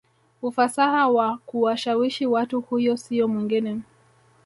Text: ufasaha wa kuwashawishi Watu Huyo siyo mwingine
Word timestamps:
ufasaha 0.41 1.07
wa 1.09 1.37
kuwashawishi 1.45 2.25
Watu 2.25 2.61
Huyo 2.61 2.97
siyo 2.97 3.27
mwingine 3.27 3.81